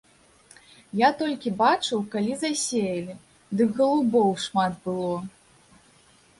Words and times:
Я 1.01 1.09
толькі 1.19 1.53
бачыў, 1.59 1.99
калі 2.15 2.33
засеялі, 2.45 3.13
дык 3.61 3.69
галубоў 3.79 4.29
шмат 4.47 4.73
было. 4.89 5.17